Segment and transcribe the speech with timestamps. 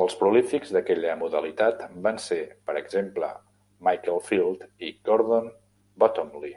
[0.00, 3.32] Els prolífics d'aquella modalitat van ser, per exemple,
[3.88, 5.50] Michael Field i Gordon
[6.06, 6.56] Bottomley.